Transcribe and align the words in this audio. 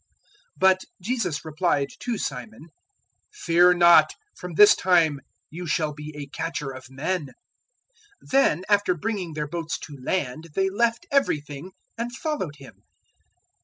But 0.57 0.79
Jesus 0.99 1.45
replied 1.45 1.89
to 1.99 2.17
Simon, 2.17 2.69
"Fear 3.31 3.75
not: 3.75 4.13
from 4.35 4.55
this 4.55 4.75
time 4.75 5.19
you 5.51 5.67
shall 5.67 5.93
be 5.93 6.11
a 6.17 6.25
catcher 6.25 6.71
of 6.71 6.89
men." 6.89 7.25
005:011 7.27 7.31
Then, 8.21 8.63
after 8.67 8.95
bringing 8.95 9.33
their 9.33 9.47
boats 9.47 9.77
to 9.77 9.95
land, 9.95 10.47
they 10.55 10.71
left 10.71 11.05
everything 11.11 11.73
and 11.99 12.11
followed 12.15 12.55
Him. 12.55 12.81